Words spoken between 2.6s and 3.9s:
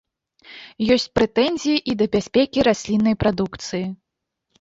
расліннай прадукцыі.